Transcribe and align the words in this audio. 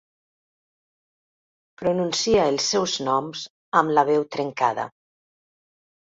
Pronuncia 1.81 2.47
els 2.53 2.69
seus 2.73 2.95
noms 3.09 3.43
amb 3.81 3.93
la 3.97 4.05
veu 4.09 4.25
trencada. 4.37 4.87